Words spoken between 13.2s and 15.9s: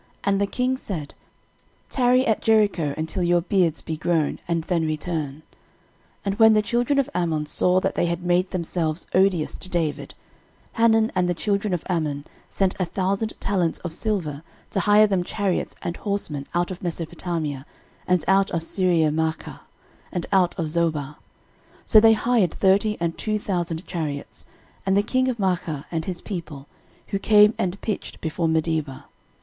talents of silver to hire them chariots